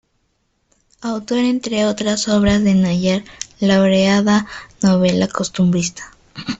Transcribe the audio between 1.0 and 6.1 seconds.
Autor entre otras obras de "Nayar", laureada novela costumbrista.